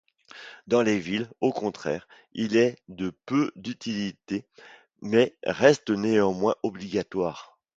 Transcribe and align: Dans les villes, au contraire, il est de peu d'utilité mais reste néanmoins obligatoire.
Dans 0.65 0.81
les 0.81 0.97
villes, 0.97 1.29
au 1.41 1.53
contraire, 1.53 2.07
il 2.33 2.57
est 2.57 2.79
de 2.87 3.11
peu 3.27 3.51
d'utilité 3.55 4.47
mais 5.03 5.37
reste 5.43 5.91
néanmoins 5.91 6.55
obligatoire. 6.63 7.59